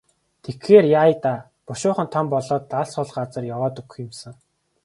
Тэгэхээр 0.43 0.85
яая 1.01 1.15
даа, 1.23 1.39
бушуухан 1.65 2.07
том 2.13 2.25
болоод 2.33 2.63
л 2.69 2.73
алс 2.81 2.91
хол 2.97 3.09
газар 3.17 3.43
яваад 3.55 3.79
өгөх 3.81 3.95
юм 4.05 4.11
сан. 4.19 4.35